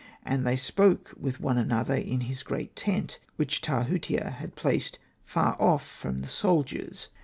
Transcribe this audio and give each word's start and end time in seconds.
And 0.25 0.47
they 0.47 0.55
spoke 0.55 1.13
with 1.15 1.39
one 1.39 1.59
another 1.59 1.93
in 1.93 2.21
his 2.21 2.41
great 2.41 2.75
tent, 2.75 3.19
which 3.35 3.61
Tahutia 3.61 4.31
had 4.31 4.55
placed 4.55 4.97
far 5.23 5.55
off 5.61 5.85
from 5.85 6.21
the 6.21 6.27
soldiers. 6.27 7.09